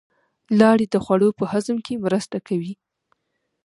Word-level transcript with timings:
لاړې 0.59 0.85
د 0.89 0.95
خوړو 1.03 1.29
په 1.39 1.43
هضم 1.51 1.77
کې 1.85 2.01
مرسته 2.05 2.37
کوي 2.47 2.73